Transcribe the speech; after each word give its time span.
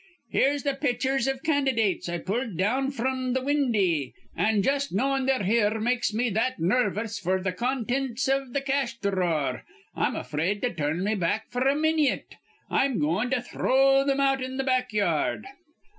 "Here's 0.31 0.63
th' 0.63 0.81
pitchers 0.81 1.27
iv 1.27 1.43
candydates 1.43 2.09
I 2.09 2.17
pulled 2.17 2.57
down 2.57 2.89
fr'm 2.89 3.35
th' 3.35 3.43
windy, 3.43 4.15
an' 4.35 4.63
jus' 4.63 4.91
knowin' 4.91 5.27
they're 5.27 5.43
here 5.43 5.79
makes 5.79 6.11
me 6.11 6.31
that 6.31 6.57
nervous 6.59 7.21
f'r 7.23 7.39
th' 7.43 7.55
contints 7.55 8.27
iv 8.27 8.51
th' 8.51 8.65
cash 8.65 8.97
dhrawer 8.97 9.61
I'm 9.95 10.15
afraid 10.15 10.63
to 10.63 10.73
tur 10.73 10.89
rn 10.95 11.03
me 11.03 11.13
back 11.13 11.51
f'r 11.51 11.67
a 11.71 11.75
minyit. 11.75 12.33
I'm 12.67 12.97
goin' 12.99 13.29
to 13.29 13.43
throw 13.43 14.03
thim 14.03 14.19
out 14.19 14.41
in 14.41 14.57
th' 14.57 14.65
back 14.65 14.91
yard. 14.91 15.45